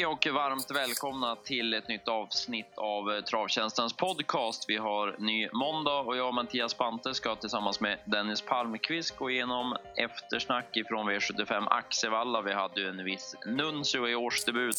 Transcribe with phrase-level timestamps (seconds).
[0.00, 4.64] Hej och varmt välkomna till ett nytt avsnitt av eh, Travtjänstens podcast.
[4.68, 9.30] Vi har ny måndag och jag, och Mattias Pante, ska tillsammans med Dennis Palmqvist gå
[9.30, 12.42] igenom eftersnack ifrån V75 Axevalla.
[12.42, 14.76] Vi hade ju en viss Nuncio i årsdebut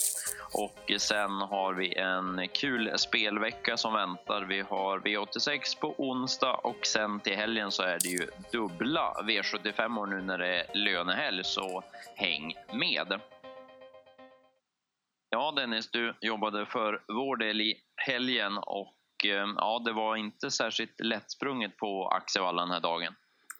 [0.53, 4.41] och sen har vi en kul spelvecka som väntar.
[4.41, 9.99] Vi har V86 på onsdag och sen till helgen så är det ju dubbla V75
[9.99, 11.83] och nu när det är lönehelg så
[12.15, 13.21] häng med.
[15.33, 20.51] Ja, Dennis, du jobbade för vår del i helgen och eh, ja, det var inte
[20.51, 23.13] särskilt lättsprunget på Axevalla den här dagen.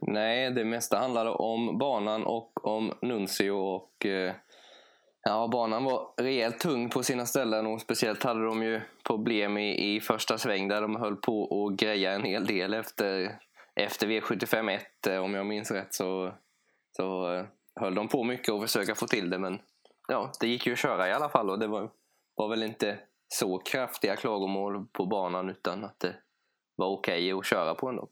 [0.08, 4.34] Nej, det mesta handlade om banan och om Nuncio och eh,
[5.24, 9.96] ja, banan var rejält tung på sina ställen och speciellt hade de ju problem i,
[9.96, 13.38] i första sväng där de höll på att greja en hel del efter,
[13.76, 16.34] efter V75 1 eh, om jag minns rätt så,
[16.96, 17.28] så
[17.80, 19.60] höll de på mycket och försöka få till det men
[20.12, 21.92] ja, det gick ju att köra i alla fall och det var,
[22.36, 26.16] var väl inte så kraftiga klagomål på banan utan att det
[26.76, 28.10] var okej okay att köra på ändå.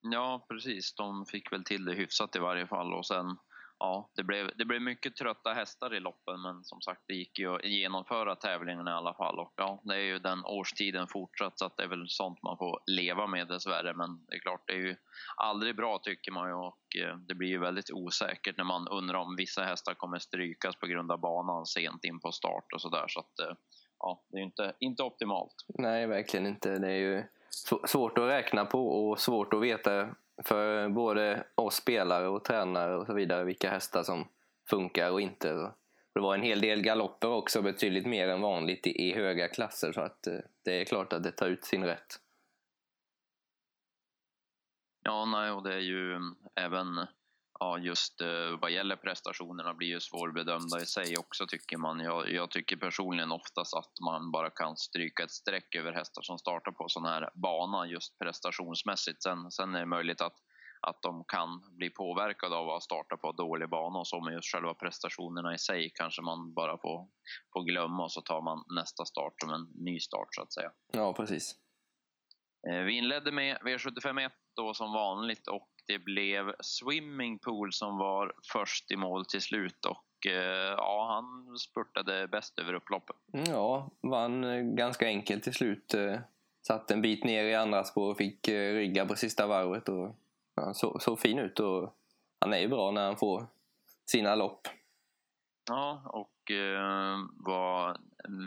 [0.00, 0.94] Ja, precis.
[0.94, 3.36] De fick väl till det hyfsat i varje fall och sen
[3.78, 7.38] ja, det blev, det blev mycket trötta hästar i loppen men som sagt det gick
[7.38, 11.58] ju att genomföra tävlingen i alla fall och ja, det är ju den årstiden fortsatt
[11.58, 14.62] så att det är väl sånt man får leva med dessvärre men det är klart
[14.66, 14.96] det är ju
[15.36, 19.18] aldrig bra tycker man ju och eh, det blir ju väldigt osäkert när man undrar
[19.18, 23.04] om vissa hästar kommer strykas på grund av banan sent in på start och sådär
[23.08, 23.56] så att eh,
[23.98, 25.54] ja, det är ju inte, inte optimalt.
[25.68, 26.78] Nej, verkligen inte.
[26.78, 27.24] Det är ju
[27.86, 33.06] svårt att räkna på och svårt att veta för både oss spelare och tränare och
[33.06, 34.28] så vidare vilka hästar som
[34.70, 35.72] funkar och inte.
[36.14, 40.00] Det var en hel del galopper också, betydligt mer än vanligt i, höga klasser så
[40.00, 42.20] att eh, det är klart att det tar ut sin rätt.
[45.02, 47.06] Ja, nej, och det är ju mm, även
[47.64, 52.00] ja, just eh, vad gäller prestationerna blir ju svårbedömda i sig också tycker man.
[52.00, 56.38] Jag, jag, tycker personligen oftast att man bara kan stryka ett streck över hästar som
[56.38, 59.22] startar på sån här bana just prestationsmässigt.
[59.22, 60.36] Sen, sen är det möjligt att,
[60.80, 64.52] att de kan bli påverkade av att starta på dålig bana och så, men just
[64.52, 67.08] själva prestationerna i sig kanske man bara får,
[67.52, 70.70] får glömma och så tar man nästa start som en ny start så att säga.
[70.92, 71.54] Ja, precis.
[72.70, 78.90] Eh, vi inledde med V751 då som vanligt och det blev Swimmingpool som var först
[78.90, 83.16] i mål till slut och eh, ja, han spurtade bäst över upploppet.
[83.32, 85.94] Ja, vann eh, ganska enkelt till slut.
[85.94, 86.18] Eh,
[86.66, 89.88] satt en bit ner i andra spår och fick rygga på sista varvet.
[89.88, 90.16] Och,
[90.54, 91.94] ja, så, så fin ut och
[92.40, 93.46] han är ju bra när han får
[94.06, 94.68] sina lopp.
[95.68, 97.96] Ja, och eh, var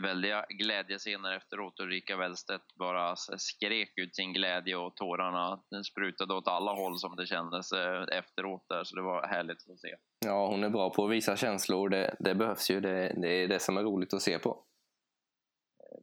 [0.08, 1.80] väldiga glädjescener efteråt.
[1.80, 5.60] Ulrika Wellstedt bara skrek ut sin glädje och tårarna
[5.90, 9.80] sprutade åt alla håll som det kändes eh, efteråt där, så det var härligt att
[9.80, 9.94] se.
[10.26, 11.88] Ja, hon är bra på att visa känslor.
[11.88, 12.80] Det, det behövs ju.
[12.80, 14.64] Det, det, är det som är roligt att se på.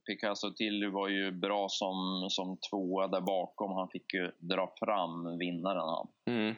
[0.07, 3.71] Picasso Tilly var ju bra som, som tvåa där bakom.
[3.71, 5.89] Han fick ju dra fram vinnaren.
[5.89, 6.07] Han.
[6.29, 6.55] Mm.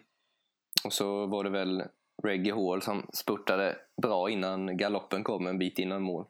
[0.85, 1.83] Och så var det väl
[2.23, 6.25] Reggie Hall som spurtade bra innan galoppen kom en bit innan mål.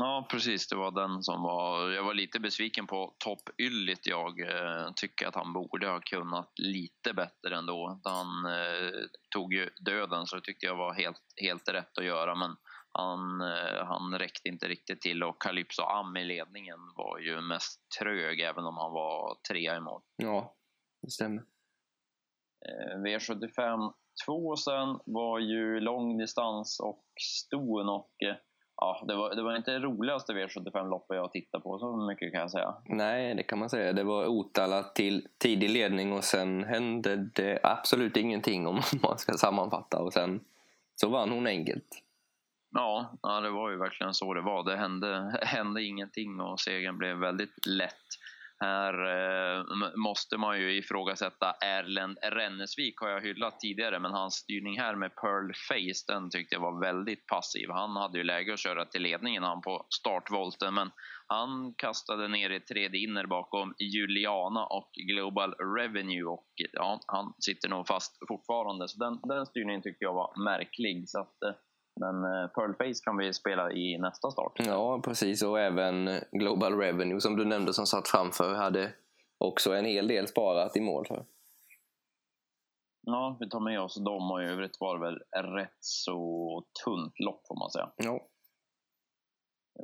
[0.00, 0.68] Ja, precis.
[0.68, 1.90] Det var den som var...
[1.90, 4.06] Jag var lite besviken på Topp Yllit.
[4.06, 8.00] Jag eh, tycker att han borde ha kunnat lite bättre ändå.
[8.04, 8.90] Han eh,
[9.34, 12.34] tog ju döden, så det tyckte jag var helt, helt rätt att göra.
[12.34, 12.56] Men
[12.92, 17.80] han, eh, han räckte inte riktigt till och Calypso Am i ledningen var ju mest
[17.98, 20.02] trög, även om han var trea i mål.
[20.16, 20.54] Ja,
[21.02, 21.42] det stämmer.
[22.68, 23.92] Eh, V75
[24.26, 28.12] 2 sen var ju långdistans och ston och
[28.80, 32.40] ja, det var, det var inte det roligaste V75-loppet jag tittat på, så mycket kan
[32.40, 32.74] jag säga.
[32.84, 33.92] Nej, det kan man säga.
[33.92, 39.32] Det var Otala till tidig ledning och sen hände det absolut ingenting om man ska
[39.32, 40.40] sammanfatta och sen
[40.94, 42.02] så vann hon enkelt.
[42.70, 44.64] Ja, ja, det var ju verkligen så det var.
[44.64, 48.06] Det hände, hände ingenting och segern blev väldigt lätt.
[48.60, 49.64] Här eh,
[49.96, 55.14] måste man ju ifrågasätta Erlend Rennesvik har jag hyllat tidigare men hans styrning här med
[55.14, 57.70] Pearl Face den tyckte jag var väldigt passiv.
[57.70, 60.90] Han hade ju läge att köra till ledningen han på startvolten men
[61.26, 67.68] han kastade ner i tredje inner bakom Juliana och Global Revenue och ja, han sitter
[67.68, 71.08] nog fast fortfarande så den, den styrningen tyckte jag var märklig.
[71.08, 71.54] Så att, eh,
[72.00, 74.52] men eh, Pearlface kan vi spela i nästa start.
[74.56, 75.42] Ja, precis.
[75.42, 78.92] Och även Global Revenue som du nämnde som satt framför hade
[79.38, 81.06] också en hel del sparat i mål.
[81.06, 81.24] För.
[83.02, 85.18] Ja, vi tar med oss dem och i övrigt var det väl
[85.54, 87.90] rätt så tunt lopp får man säga.
[87.96, 88.28] Ja.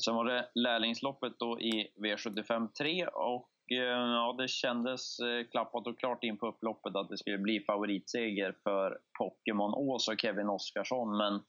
[0.05, 5.87] Sen var det lärlingsloppet då i V75 3 och eh, ja, det kändes eh, klappat
[5.87, 10.49] och klart in på upploppet att det skulle bli favoritseger för Pokémon Ås och Kevin
[10.49, 11.41] Oskarsson men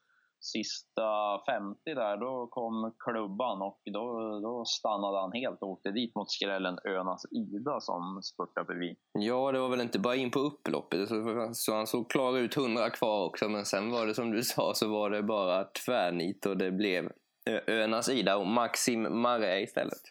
[0.45, 1.07] sista
[1.45, 4.05] 50 där, då kom klubban och då,
[4.39, 8.95] då stannade han helt och åkte dit mot skrällen Önas Ida som spurtade förbi.
[9.13, 11.09] Ja, det var väl inte bara in på upploppet,
[11.53, 14.73] så, han såg klar ut 100 kvar också, men sen var det som du sa
[14.75, 17.11] så var det bara tvärnit och det blev
[17.67, 20.01] Önas Ida och Maxim Marre istället.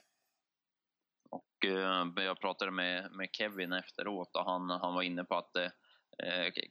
[1.31, 5.53] Och eh, jag pratade med, med Kevin efteråt och han, han var inne på att
[5.53, 5.71] det eh,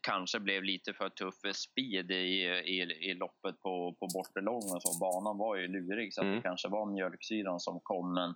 [0.01, 4.81] kanske blev lite för tuff speed i, i, i loppet på, på bortelången.
[4.81, 6.35] Så banan var ju lurig så mm.
[6.35, 8.13] det kanske var mjölksyran som kom.
[8.13, 8.29] Men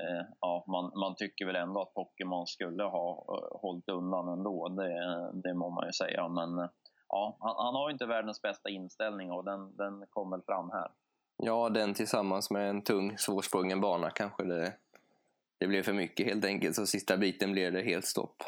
[0.00, 4.68] eh, ja, man, man tycker väl ändå att Pokémon skulle ha uh, hållit undan ändå.
[4.68, 6.28] Det, det må man ju säga.
[6.28, 6.68] Men uh,
[7.08, 10.90] ja, han, han, har inte världens bästa inställning och den, den kom väl fram här.
[11.36, 14.72] Ja, den tillsammans med en tung, svårsprungen bana kanske det,
[15.58, 16.76] det blev för mycket helt enkelt.
[16.76, 18.42] Så sista biten blev det helt stopp.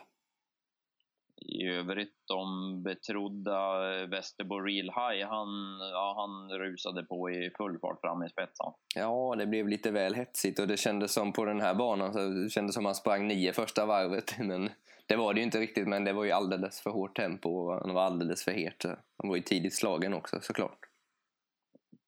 [1.57, 5.49] I övrigt, de betrodda Västerbo Real High, han,
[5.93, 8.67] ja, han rusade på i full fart fram i spetsen.
[8.95, 12.19] Ja, det blev lite väl hetsigt och det kändes som på den här banan, så
[12.19, 14.39] det kändes som han sprang nio första varvet.
[14.39, 14.71] Men
[15.07, 17.81] det var det ju inte riktigt, men det var ju alldeles för hårt tempo och
[17.81, 18.85] han var alldeles för het.
[19.19, 20.79] Han var ju tidigt slagen också såklart.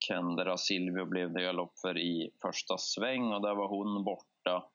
[0.08, 4.68] Kendra Silvio blev det galopp för i första sväng och där var hon borta.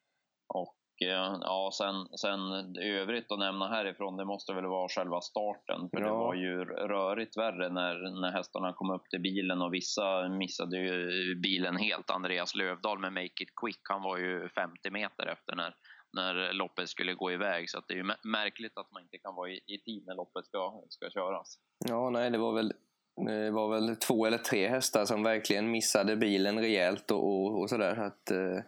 [0.48, 2.40] Och ja, sen, sen
[2.78, 5.90] övrigt att nämna härifrån, det måste väl vara själva starten.
[5.90, 6.06] För ja.
[6.06, 10.78] det var ju rörigt värre när, när hästarna kom upp till bilen och vissa missade
[10.78, 12.10] ju bilen helt.
[12.10, 15.76] Andreas Lövdahl med Make It Quick, han var ju 50 meter efter när,
[16.14, 17.70] när loppet skulle gå iväg.
[17.70, 20.46] Så det är ju märkligt att man inte kan vara i, i tid när loppet
[20.46, 21.60] ska, ska köras.
[21.90, 22.74] Ja, nej, det var väl
[23.16, 27.70] det var väl två eller tre hästar som verkligen missade bilen rejält och, och, och
[27.70, 27.96] sådär.
[27.96, 28.64] Så att, eh,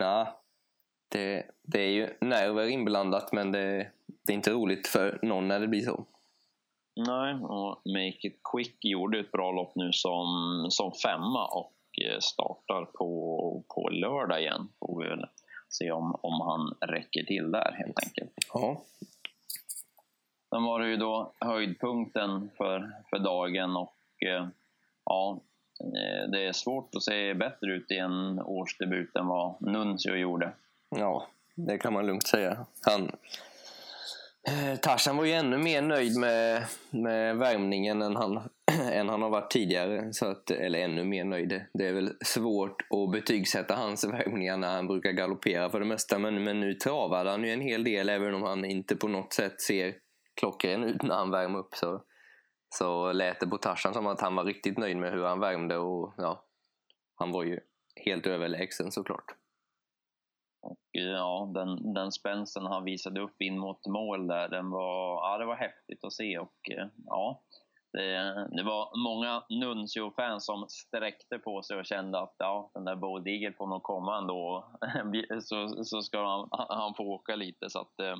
[0.00, 0.28] nah,
[1.08, 5.60] det, det är ju nerver inblandat men det, det är inte roligt för någon när
[5.60, 6.04] det blir så.
[6.96, 10.26] Nej, och Make It Quick gjorde ett bra lopp nu som,
[10.70, 11.74] som femma och
[12.04, 14.68] eh, startar på, på lördag igen.
[14.78, 15.26] Får vi väl
[15.68, 18.32] se om, om han räcker till där helt enkelt.
[18.52, 18.82] Ja.
[20.50, 24.48] Sen var det ju då höjdpunkten för, för dagen och eh,
[25.04, 25.40] ja,
[25.80, 30.52] eh, det är svårt att se bättre ut i en årsdebut än vad Nuncio gjorde.
[30.98, 32.66] Ja, det kan man lugnt säga.
[32.82, 33.10] Han,
[34.48, 38.48] eh, Tarzan var ju ännu mer nöjd med, med värmningen än han,
[38.92, 40.12] än han har varit tidigare.
[40.12, 41.64] Så att, eller ännu mer nöjd.
[41.74, 46.18] Det är väl svårt att betygsätta hans värmningar när han brukar galoppera för det mesta.
[46.18, 49.32] Men, men nu travade han ju en hel del även om han inte på något
[49.32, 49.94] sätt ser
[50.40, 51.74] klockren ut när han värmer upp.
[51.74, 52.02] Så,
[52.74, 55.76] så lät det på Tarzan som att han var riktigt nöjd med hur han värmde.
[55.76, 56.44] Och, ja,
[57.14, 57.60] han var ju
[58.04, 59.34] helt överlägsen såklart.
[61.04, 65.44] Ja, den, den spänsten han visade upp in mot mål där, den var, ja, det
[65.44, 66.38] var häftigt att se.
[66.38, 67.42] Och eh, ja,
[67.92, 72.96] det, det var många Nuncio-fans som sträckte på sig och kände att ja, den där
[72.96, 74.66] Bo Digel får nog komma ändå.
[75.42, 77.70] så, så ska han, han få åka lite.
[77.70, 78.16] Så att eh,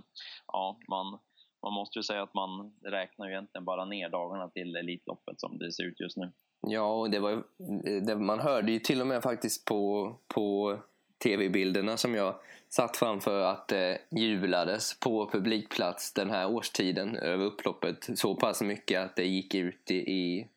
[0.46, 1.18] ja, man,
[1.62, 5.58] man måste ju säga att man räknar ju egentligen bara ner dagarna till Elitloppet som
[5.58, 6.32] det ser ut just nu.
[6.60, 10.78] Ja, och det var, eh, det, man hörde ju till och med faktiskt på, på
[11.18, 12.34] tv-bilderna som jag
[12.68, 19.00] satt framför att eh, jublades på publikplats den här årstiden över upploppet så pass mycket
[19.00, 20.48] att det gick ut i, i,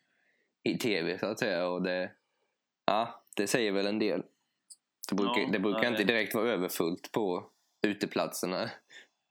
[0.63, 1.67] i tv så att säga.
[1.67, 2.11] Och det,
[2.85, 4.23] ja, det säger väl en del.
[5.09, 7.45] Det brukar, ja, det brukar inte direkt vara överfullt på
[7.87, 8.69] uteplatserna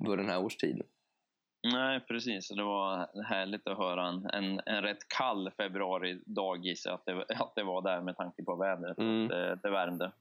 [0.04, 0.86] på den här årstiden.
[1.72, 2.48] Nej, precis.
[2.48, 7.54] Det var härligt att höra en, en, en rätt kall februaridag gissar att det, att
[7.54, 8.98] det var där med tanke på vädret.
[8.98, 9.28] Mm.
[9.28, 10.12] Det, det värmde.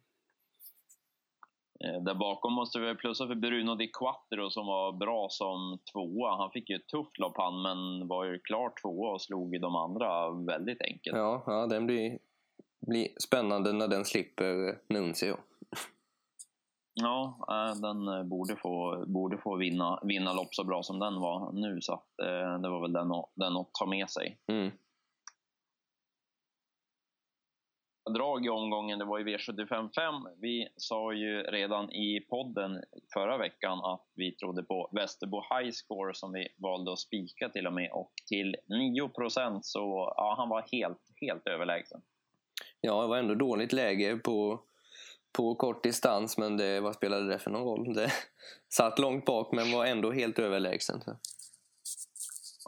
[1.79, 6.35] Eh, där bakom måste vi plussa för Bruno Di Quattro som var bra som tvåa.
[6.37, 9.75] Han fick ju ett tufft lopp han, men var ju klart tvåa och slog de
[9.75, 11.17] andra väldigt enkelt.
[11.17, 12.19] Ja, ja den blir,
[12.87, 15.37] blir spännande när den slipper Nuncio.
[16.93, 21.19] Ja, eh, den eh, borde få, borde få vinna, vinna lopp så bra som den
[21.19, 21.81] var nu.
[21.81, 22.07] Så att,
[22.61, 24.37] det var väl den, den att ta med sig.
[24.47, 24.71] Mm.
[28.13, 30.27] Drag i omgången, det var i V755.
[30.41, 32.81] Vi sa ju redan i podden
[33.13, 37.67] förra veckan att vi trodde på Västerbo High Score som vi valde att spika till
[37.67, 37.91] och med.
[37.91, 42.01] Och till 9% så ja, han var helt, helt överlägsen.
[42.81, 44.63] Ja, det var ändå dåligt läge på
[45.37, 47.93] på kort distans, men det, vad spelade det för någon roll?
[47.93, 48.11] Det
[48.69, 51.03] satt långt bak, men var ändå helt överlägsen.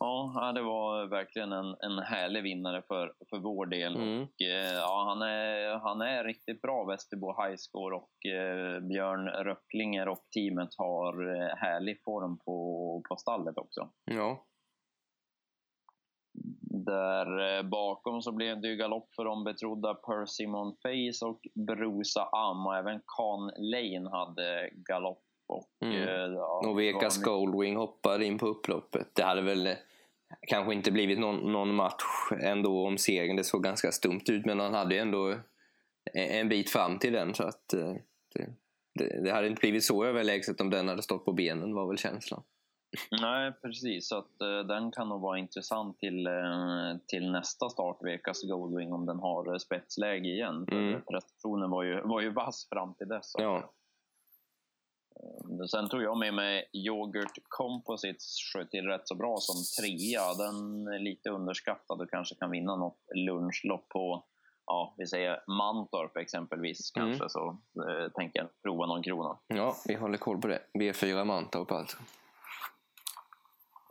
[0.02, 3.96] Ja, det var verkligen en, en härlig vinnare för, för vår del.
[3.96, 4.24] Mm.
[4.24, 10.08] Och, eh, ja, han, är, han är riktigt bra, Västerbo Highscore, och eh, Björn Röcklinger
[10.08, 13.90] och teamet har eh, härlig form på, på stallet också.
[14.06, 14.46] Ja.
[16.86, 22.30] Där eh, bakom så blev det ju galopp för de betrodda Persimmon Face och Brusa
[22.32, 25.24] Am och även Con Lane hade galopp.
[25.48, 25.98] Och, Mm.
[26.34, 29.08] ja, det var Goldwing hoppade in på upploppet.
[29.16, 29.76] Det hade väl
[30.48, 33.36] kanske inte blivit någon, någon match ändå om segern.
[33.36, 35.28] Det såg ganska stumt ut men han hade ju ändå
[36.14, 37.34] en, en bit fram till den.
[37.34, 37.94] så att eh,
[38.94, 41.98] det, det, hade inte blivit så överlägset om den hade stått på benen var väl
[41.98, 42.44] känslan.
[43.22, 44.08] Nej, precis.
[44.08, 48.94] Så att, eh, den kan nog vara intressant till, eh, till nästa start, Vekas Goldwing,
[48.94, 50.68] om den har spetsläge igen.
[50.72, 51.02] Mm.
[51.02, 53.32] Prestationen var ju, var ju vass fram till dess.
[53.38, 53.74] Ja.
[55.24, 60.34] Eh, Sen tog jag med mig Yoghurt Composites sköt till rätt så bra som trea.
[60.34, 64.26] Den är lite underskattad och kanske kan vinna något lunchlopp på
[64.66, 67.10] Ja, vi säger Mantorp exempelvis Mm.
[67.10, 67.58] kanske, så
[67.90, 69.38] eh, tänker jag prova någon krona.
[69.48, 70.60] ja, vi håller koll på det.
[70.80, 71.98] B4 Mantorp alltså.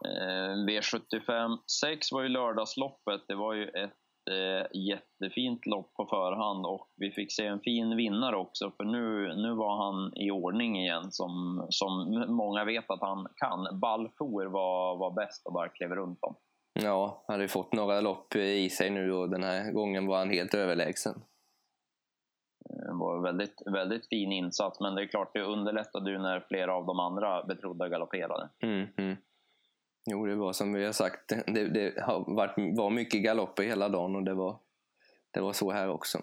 [0.04, 3.20] Eh, V75 6 var ju lördagsloppet.
[3.28, 3.92] Det var ju ett
[4.28, 9.34] eh, jättefint lopp på förhand och vi fick se en fin vinnare också för nu,
[9.34, 13.80] nu var han i ordning igen som, som många vet att han kan.
[13.80, 16.34] Balfour var, var bäst och bara klev runt dem.
[16.82, 20.30] Ja, hade ju fått några lopp i sig nu och den här gången var han
[20.30, 21.14] helt överlägsen.
[22.68, 26.74] Det var väldigt, väldigt fin insats men det är klart det underlättade ju när flera
[26.74, 28.48] av de andra betrodda galopperade.
[28.62, 29.16] Mm, mm.
[30.10, 31.28] Jo, det var som vi har sagt.
[31.46, 34.58] Det, det har varit, var mycket galopper hela dagen och det var,
[35.30, 36.18] det var så här också.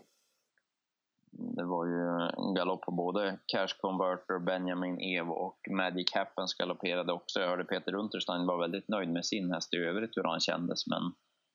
[1.32, 2.02] Det var ju
[2.48, 7.40] en galopp på både Cash Converter, Benjamin Evo och Magic Happens galopperade också.
[7.40, 10.88] Jag hörde Peter Unterstein var väldigt nöjd med sin häst i övrigt hur han kändes
[10.88, 11.04] men,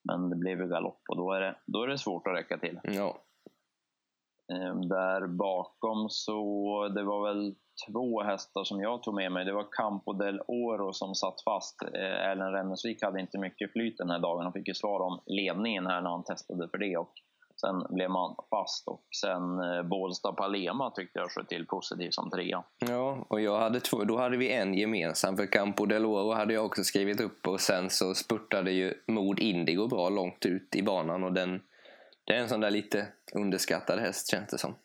[0.03, 2.57] men det blev ju galopp och då är det, då är det svårt att räcka
[2.57, 2.79] till.
[2.83, 3.21] Ja,
[4.51, 7.55] Ehm, Där bakom så, det var väl
[7.87, 9.45] två hästar som jag tog med mig.
[9.45, 11.83] Det var Campo del Oro som satt fast.
[11.95, 14.43] Eh, Erlend Rennesvik hade inte mycket flyt den här dagen.
[14.43, 16.97] Han fick ju svar om ledningen här när han testade för det.
[16.97, 17.13] Och
[17.61, 22.29] sen blev man fast och sen eh, Bålsta Palema tyckte jag sköt till positivt som
[22.29, 22.63] trea.
[22.79, 25.37] ja och jag hade två, då hade vi en gemensam.
[25.37, 29.39] För Campo del Oro hade jag också skrivit upp och sen så spurtade ju Mod
[29.39, 31.61] Indigo bra långt ut i banan och den,
[32.23, 34.75] det är en sån där lite underskattad häst känns det som.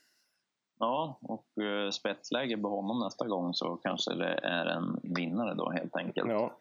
[0.78, 5.70] Ja, och eh, spetsläge på honom nästa gång så kanske det är en vinnare då
[5.70, 6.30] helt enkelt.
[6.30, 6.58] Ja,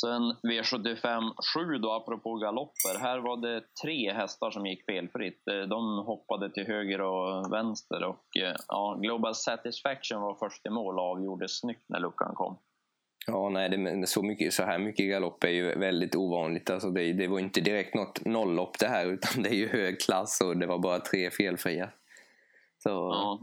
[0.00, 2.98] Sen V75 7 då, apropå galopper.
[2.98, 5.48] Här var det tre hästar som gick felfritt.
[5.48, 10.70] Eh, De hoppade till höger och vänster och eh, ja, Global Satisfaction var först i
[10.70, 12.58] mål och avgjorde snyggt när luckan kom.
[13.26, 16.70] Ja, nej, det, så, mycket, så här mycket galopp är ju väldigt ovanligt.
[16.70, 20.00] Alltså det, det var inte direkt något nolllopp det här, utan det är ju hög
[20.00, 21.90] klass och det var bara tre felfria.
[22.84, 23.38] Så, Ja.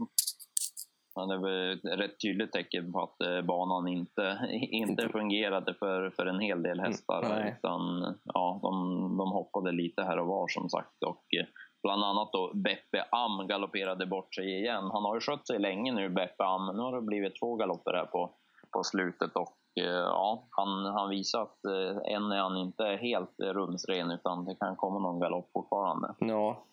[1.14, 6.10] Ja, det var ett rätt tydligt tecken på att eh, banan inte, inte fungerade för,
[6.10, 7.22] för en hel del hästar.
[7.22, 7.54] Mm, nej.
[7.58, 8.72] utan, ja, de,
[9.18, 11.02] de hoppade lite här och var som sagt.
[11.06, 11.46] Och, eh,
[11.82, 14.90] bland annat då Beppe Am galopperade bort sig igen.
[14.92, 16.76] Han har ju skött sig länge nu, Beppe Am.
[16.76, 18.30] Nu har det blivit två galopper här på,
[18.72, 19.36] på slutet.
[19.36, 21.64] Och, eh, ja, han, han visar att
[22.06, 26.14] än är han inte helt rumsren utan det kan komma någon galopp fortfarande.
[26.18, 26.64] ja.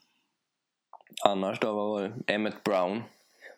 [1.26, 2.34] Annars då, vad var det?
[2.34, 3.04] Emmet Brown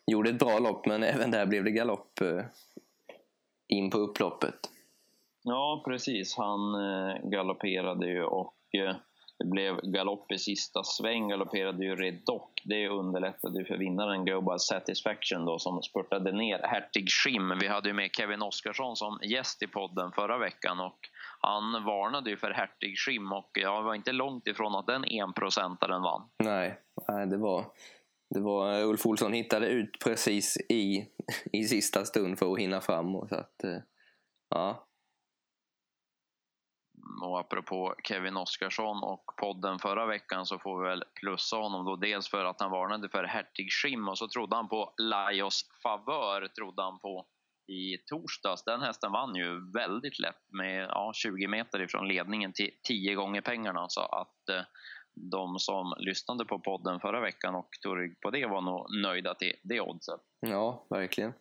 [0.08, 2.46] gjorde ett bra lopp, men även där blev det galopp eh,
[3.68, 4.56] in på upploppet.
[5.44, 6.38] Ja, precis.
[6.38, 8.96] Han eh, galopperade ju och eh,
[9.40, 11.30] det blev galopp i sista sväng.
[11.30, 12.62] Galopperade ju Redock.
[12.64, 17.58] Det underlättade ju för vinnaren Global Satisfaction då, som spurtade ner Hertig Schim.
[17.62, 21.00] Vi hade ju med Kevin Oskarsson som gäst i podden förra veckan och
[21.42, 26.02] han varnade ju för Hertig Schim och jag var inte långt ifrån att den enprocentaren
[26.02, 26.30] vann.
[26.44, 27.66] Nej, nej det var...
[28.34, 31.06] Det var Ulf Olsson hittade ut precis i,
[31.52, 33.16] i sista stund för att hinna fram.
[33.16, 33.78] Och så att, eh,
[34.50, 34.88] ja,
[37.22, 41.96] Och apropå Kevin Oskarsson och podden förra veckan så får vi väl plussa honom då
[41.96, 46.48] dels för att han varnade för Hertig Schim och så trodde han på Lajos favör
[46.48, 47.26] trodde han på
[47.72, 48.64] i torsdags.
[48.64, 53.42] Den hästen vann ju väldigt lätt med ja, 20 meter ifrån ledningen till 10 gånger
[53.42, 54.64] pengarna så att eh,
[55.14, 59.36] de som lyssnade på podden förra veckan och tog rygg på det var nog nöjda
[59.36, 60.20] till det oddset.
[60.40, 61.34] ja verkligen.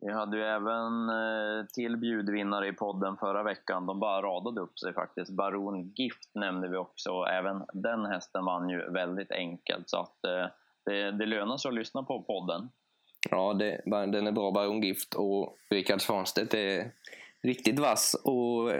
[0.00, 3.86] Vi hade ju även eh, till bjudvinnare i podden förra veckan.
[3.86, 5.30] De bara radade upp sig faktiskt.
[5.30, 7.10] Baron Gift nämnde vi också.
[7.10, 9.90] Även den hästen vann ju väldigt enkelt.
[9.90, 10.46] Så att eh,
[10.84, 12.68] det, det lönar sig att lyssna på podden.
[13.30, 16.92] Ja, det, den är bra Baron Gift och Rickard Svanstedt är
[17.42, 18.72] riktigt vass och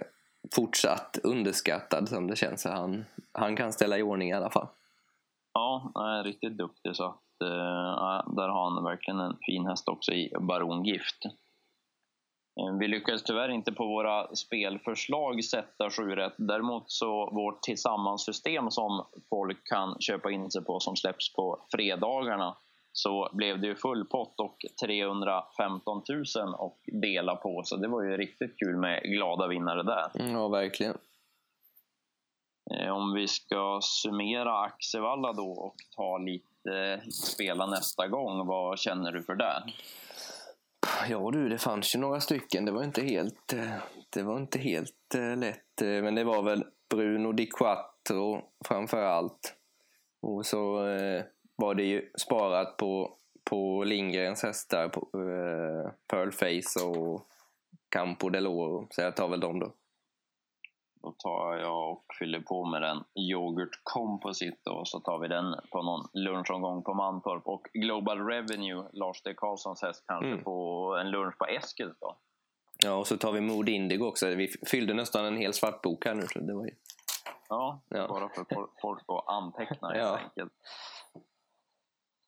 [0.55, 2.65] fortsatt underskattad som det känns.
[2.65, 4.69] Han, han kan ställa i ordning i alla fall.
[5.53, 6.97] Ja, han är riktigt duktig.
[6.97, 7.49] Så att, eh,
[7.97, 11.25] ja, där har han verkligen en fin häst också i Baron Gift.
[12.61, 16.35] Eh, vi lyckades tyvärr inte på våra spelförslag sätta sju rätt.
[16.39, 22.57] Däremot så vårt tillsammans-system som folk kan köpa in sig på som släpps på fredagarna
[22.97, 26.03] så blev det ju full pott och 315
[26.37, 27.63] 000 och dela på.
[27.65, 30.11] Så det var ju riktigt kul med glada vinnare där.
[30.33, 30.99] Ja, verkligen.
[32.71, 39.13] Eh, om vi ska summera Axevalla då och ta lite spela nästa gång, vad känner
[39.13, 39.63] du för det?
[41.09, 42.65] Ja du, det fanns ju några stycken.
[42.65, 43.75] Det var inte helt, eh,
[44.11, 45.81] det var inte helt eh, lätt.
[45.81, 49.55] Men det var väl Bruno Di Quattro framför allt.
[50.23, 50.87] Och så
[51.57, 53.17] var det ju sparat på,
[53.51, 57.27] på Lindgrens hästar, på, eh, Pearlface och
[57.89, 58.87] Campo Deloro.
[58.91, 59.73] Så jag tar väl dem då.
[61.03, 65.55] Då tar jag och fyller på med den Yoghurt Composite och så tar vi den
[65.71, 67.47] på någon lunchomgång på Mantorp.
[67.47, 69.35] Och Global Revenue, Lars D.
[69.37, 70.45] Karlssons häst, kanske mm.
[70.45, 72.17] på en lunch på Eskils då.
[72.83, 74.27] Ja, och så tar vi Mood Indigo också.
[74.27, 76.23] Vi fyllde nästan en hel svart bok här nu.
[76.33, 76.75] Så det var ju...
[77.49, 78.09] Ja, ja.
[78.09, 78.47] bara för
[78.83, 80.19] folk att anteckna helt ja.
[80.19, 80.53] enkelt.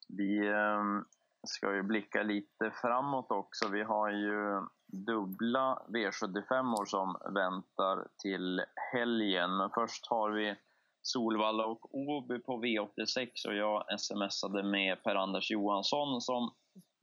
[0.09, 1.05] Vi ehm,
[1.47, 3.69] ska ju blicka lite framåt också.
[3.69, 4.67] Vi har ju
[5.07, 9.57] dubbla V75 år som väntar till helgen.
[9.57, 10.57] Men först har vi
[11.03, 16.51] Solvalla och Åby på V86 och jag smsade med Per-Anders Johansson som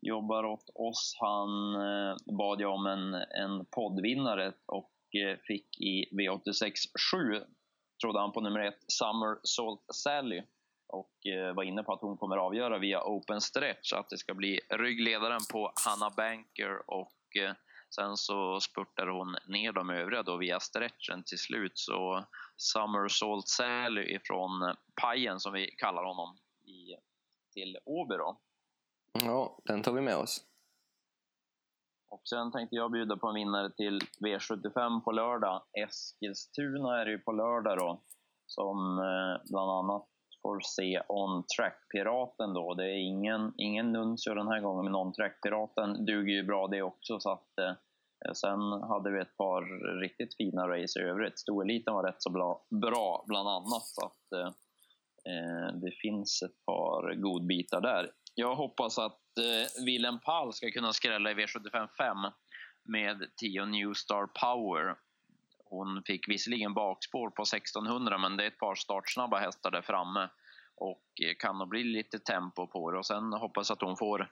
[0.01, 1.17] jobbar åt oss.
[1.19, 6.71] Han eh, bad jag om en, en poddvinnare och eh, fick i V86
[7.11, 7.41] 7,
[8.01, 10.41] trodde han på nummer ett, Summer Salt Sally
[10.93, 14.33] och eh, var inne på att hon kommer avgöra via open stretch, att det ska
[14.33, 17.53] bli ryggledaren på Hanna Banker och eh,
[17.95, 21.71] sen så spurtar hon ner de övriga då via stretchen till slut.
[21.75, 22.25] Så
[22.57, 26.95] Summer Salt Sally ifrån Pajen, som vi kallar honom, i,
[27.53, 28.39] till Åby då.
[29.25, 30.45] Ja, den tar vi med oss.
[32.09, 35.63] Och sen tänkte jag bjuda på en vinnare till V75 på lördag.
[35.83, 38.01] Eskilstuna är det ju på lördag då,
[38.45, 40.12] som eh, bland annat
[40.43, 42.73] får se On Track-piraten då.
[42.73, 46.81] Det är ingen, ingen Nuncio den här gången, men On Track-piraten duger ju bra det
[46.81, 47.19] också.
[47.19, 47.73] Så att, eh,
[48.33, 49.61] sen hade vi ett par
[50.01, 51.39] riktigt fina race i övrigt.
[51.39, 53.85] Stoeliten var rätt så bra, bra bland annat.
[53.85, 54.47] Så att, eh,
[55.33, 58.11] eh det finns ett par godbitar där.
[58.35, 62.17] Jag hoppas att eh, Willem Pall ska kunna skrälla i V75 5
[62.85, 64.95] med 10 New Star Power.
[65.73, 70.29] Hon fick visserligen bakspår på 1600 men det är ett par startsnabba hästar där framme
[70.75, 72.97] och eh, kan nog bli lite tempo på det.
[72.97, 74.29] Och sen hoppas att hon får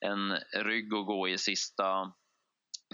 [0.00, 2.12] en rygg att gå i sista,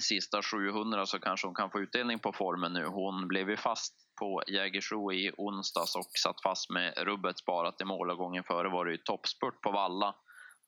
[0.00, 2.84] sista 700 så kanske hon kan få utdelning på formen nu.
[2.84, 7.84] Hon blev ju fast på Jägersro i onsdags och satt fast med rubbet sparat i
[7.84, 10.14] mål och gången före var det ju toppspurt på Valla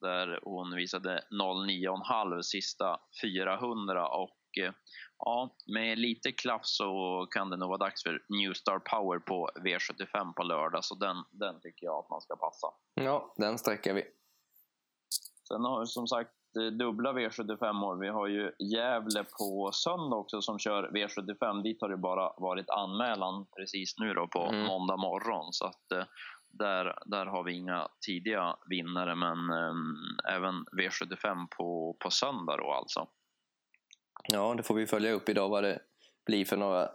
[0.01, 4.73] där hon visade 09,5 sista 400 och eh,
[5.25, 9.51] ja, med lite klaff så kan det nog vara dags för New Star Power på
[9.55, 12.67] V75 på lördag, så den, den tycker jag att man ska passa.
[12.95, 14.05] Ja, den sträcker vi.
[15.49, 16.31] Sen har vi som sagt
[16.79, 17.97] dubbla V75 år.
[17.97, 21.63] Vi har ju Gävle på söndag också som kör V75.
[21.63, 24.67] Dit har det bara varit anmälan precis nu då på mm.
[24.67, 25.53] måndag morgon.
[25.53, 26.05] Så att eh,
[26.49, 29.97] där, där har vi inga tidiga vinnare, men um,
[30.29, 33.09] även V75 på, på söndag då alltså.
[34.29, 35.79] Ja, det får vi följa upp idag vad det
[36.27, 36.89] blir för några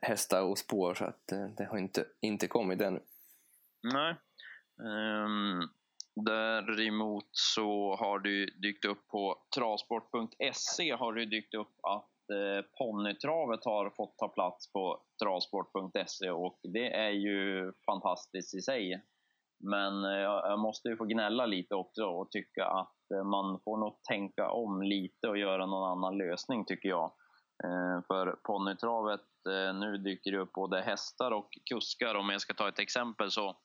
[0.00, 3.00] hästar och spår så att eh, det har inte, inte kommit ännu.
[3.94, 4.14] Nej.
[5.24, 5.68] Um,
[6.14, 13.64] däremot så har det dykt upp på travsport.se har det dykt upp att eh, ponnytravet
[13.64, 19.02] har fått ta plats på travsport.se och det är ju fantastiskt i sig.
[19.60, 23.76] Men eh, jag måste ju få gnälla lite också och tycka att Eh, man får
[23.76, 27.12] nog tänka om lite och göra någon annan lösning tycker jag.
[27.64, 32.14] Eh, för ponnytravet, eh, nu dyker det upp både hästar och kuskar.
[32.14, 33.56] Om jag ska ta ett exempel så,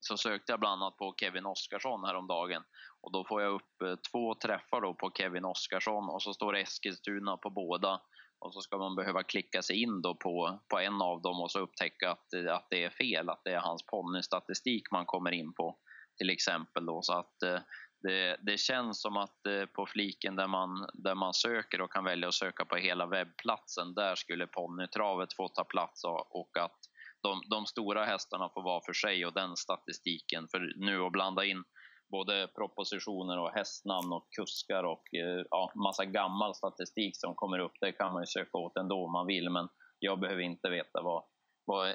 [0.00, 2.62] så sökte jag bland annat på Kevin Oskarsson häromdagen.
[3.00, 7.36] Och då får jag upp två träffar då på Kevin Oskarsson och så står Eskilstuna
[7.36, 8.00] på båda
[8.38, 11.50] och så ska man behöva klicka sig in då på, på en av dem och
[11.50, 15.52] så upptäcka att, att det är fel, att det är hans ponnystatistik man kommer in
[15.52, 15.78] på
[16.18, 16.86] till exempel.
[16.86, 17.60] Då, så att eh,
[18.02, 22.04] det, det, känns som att eh, på fliken där man, där man söker och kan
[22.04, 26.78] välja att söka på hela webbplatsen, där skulle ponnytravet få ta plats och att
[27.22, 30.48] de, de stora hästarna får vara för sig och den statistiken.
[30.50, 31.64] För nu att blanda in
[32.10, 37.72] både propositioner och hästnamn och kuskar och eh, ja, massa gammal statistik som kommer upp.
[37.80, 41.02] Det kan man ju söka åt ändå om man vill, men jag behöver inte veta
[41.02, 41.24] vad,
[41.64, 41.94] vad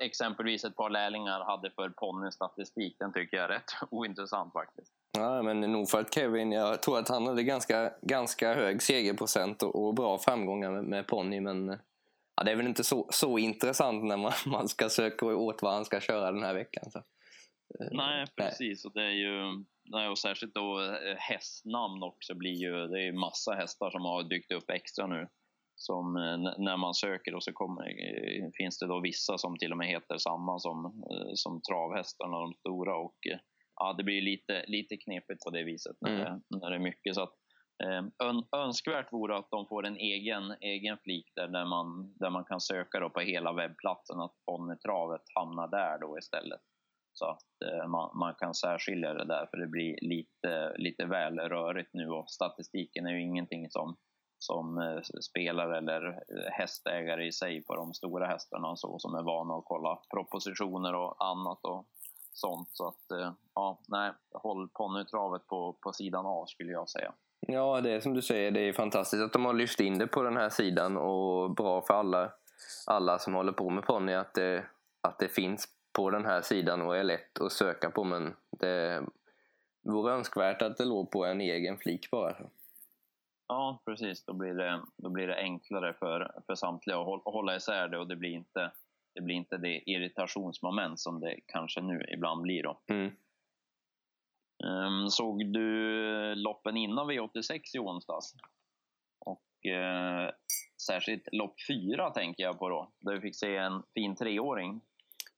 [0.00, 2.96] exempelvis ett par lärlingar hade för ponnystatistik.
[2.98, 4.99] Den tycker jag är rätt ointressant faktiskt.
[5.12, 9.62] Ja, men nog för att Kevin, jag tror att han hade ganska, ganska hög segerprocent
[9.62, 11.40] och, och bra framgångar med, med ponny.
[11.40, 11.78] Men
[12.36, 15.72] ja, det är väl inte så, så intressant när man, man ska söka åt vad
[15.72, 16.90] han ska köra den här veckan.
[16.90, 16.98] Så.
[16.98, 18.84] Eh, nej, precis.
[18.84, 18.88] Nej.
[18.88, 23.12] Och det är ju, nej, och särskilt då eh, hästnamn också blir ju, det är
[23.12, 25.28] massa hästar som har dykt upp extra nu.
[25.74, 27.84] Som eh, när man söker och så kommer,
[28.56, 32.96] finns det då vissa som till och med heter samma som, som travhästarna, de stora.
[32.96, 33.18] Och
[33.80, 36.24] ja, det blir lite, lite knepigt på det viset när, mm.
[36.24, 37.14] det, när det är mycket.
[37.14, 37.34] Så att,
[38.18, 42.44] ön, önskvärt vore att de får en egen, egen flik där, där, man, där man
[42.44, 46.60] kan söka då på hela webbplatsen, att Ponnytravet hamnar där då istället.
[47.12, 51.38] Så att eh, man, man, kan särskilja det där, för det blir lite, lite väl
[51.38, 53.96] rörigt nu och statistiken är ju ingenting som,
[54.38, 59.22] som eh, spelare eller eh, hästägare i sig på de stora hästarna så, som är
[59.22, 61.86] vana att kolla propositioner och annat och
[62.32, 62.68] sånt.
[62.72, 67.12] Så att, ja, nej, håll ponnytravet på, på sidan A skulle jag säga.
[67.40, 70.06] Ja, det är som du säger, det är fantastiskt att de har lyft in det
[70.06, 72.32] på den här sidan och bra för alla,
[72.86, 74.64] alla som håller på med ponny att det,
[75.00, 79.02] att det finns på den här sidan och är lätt att söka på men det
[79.82, 82.36] vore önskvärt att det låg på en egen flik bara.
[83.48, 84.24] Ja, precis.
[84.24, 88.08] Då blir det, då blir det enklare för, för samtliga att hålla isär det och
[88.08, 88.70] det blir inte
[89.14, 92.62] det, blir inte det irritationsmoment som det kanske nu ibland blir.
[92.62, 92.80] Då.
[92.86, 93.10] Mm.
[94.64, 98.34] Um, såg du loppen innan V86 i onsdags?
[99.18, 100.30] Och uh,
[100.86, 104.80] särskilt lopp fyra tänker jag på då, där vi fick se en fin treåring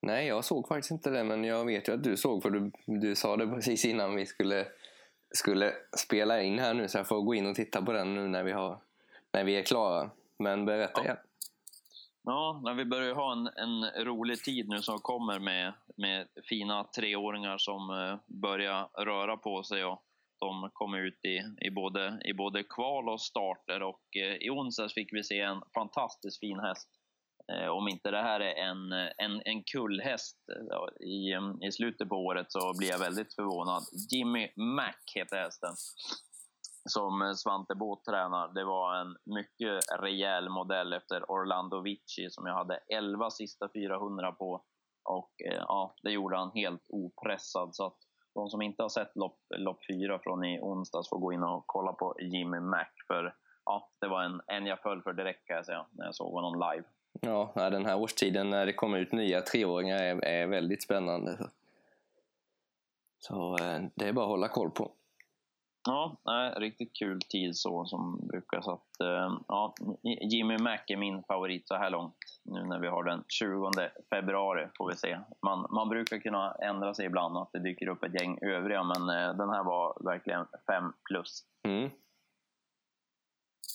[0.07, 2.71] Nej, jag såg faktiskt inte det, men jag vet ju att du såg för du,
[2.87, 4.67] du sa det precis innan vi skulle,
[5.31, 8.29] skulle spela in här nu så jag får gå in och titta på den nu
[8.29, 8.79] när vi, har,
[9.33, 10.11] när vi är klara.
[10.37, 11.05] Men berätta ja.
[11.05, 11.17] igen.
[12.25, 16.85] Ja, när vi börjar ha en, en rolig tid nu som kommer med, med fina
[16.85, 20.03] treåringar som eh, börjar röra på sig och
[20.41, 24.95] de kommer ut i, i, både, i både kval och starter och eh, i onsdags
[24.95, 26.89] fick vi se en fantastiskt fin häst
[27.53, 30.37] eh, om inte det här är en, en, en kullhäst
[31.01, 31.33] i,
[31.67, 33.83] i slutet på året så blir jag väldigt förvånad.
[34.13, 35.73] Jimmy Mac heter hästen
[36.85, 38.49] som eh, Svante Båth tränar.
[38.55, 44.33] Det var en mycket rejäl modell efter Orlando Vici som jag hade 11 sista 400
[44.33, 44.65] på.
[45.05, 47.75] Och eh, ja, det gjorde han helt opressad.
[47.75, 47.97] Så att
[48.35, 51.65] de som inte har sett lopp, lopp 4 från i onsdags får gå in och
[51.67, 52.87] kolla på Jimmy Mac.
[53.07, 56.15] För ja, det var en, en jag föll för direkt kan jag säga, när jag
[56.15, 56.87] såg honom live.
[57.21, 61.39] Ja, den här årstiden när det kommer ut nya treåringar är, är väldigt spännande.
[63.19, 64.93] Så eh, det är bara att hålla koll på.
[65.85, 68.61] Ja, nej, riktigt kul tid så som brukar.
[68.61, 72.17] Så att, eh, ja, Jimmy Mac är min favorit så här långt.
[72.45, 73.71] Nu när vi har den 20
[74.11, 75.19] februari får vi se.
[75.43, 79.09] Man, man brukar kunna ändra sig ibland att det dyker upp ett gäng övriga men
[79.09, 81.43] eh, den här var verkligen 5 plus.
[81.69, 81.91] Mm.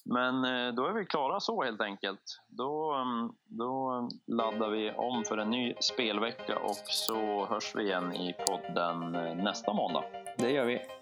[0.05, 2.41] Men eh, då är vi klara så helt enkelt.
[2.47, 8.15] Då, mm, då laddar vi om för en ny spelvecka och så hörs vi igen
[8.15, 9.11] i podden
[9.43, 10.03] nästa måndag.
[10.37, 10.96] Det gör vi.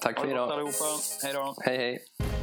[0.00, 0.52] Tack för idag.
[0.52, 0.84] allihopa.
[1.22, 1.54] Hej då.
[1.60, 2.33] Hej hej.